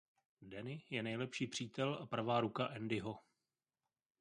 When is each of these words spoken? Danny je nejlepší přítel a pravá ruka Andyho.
Danny 0.41 0.83
je 0.89 1.03
nejlepší 1.03 1.47
přítel 1.47 1.93
a 2.01 2.05
pravá 2.05 2.41
ruka 2.41 2.65
Andyho. 2.65 3.19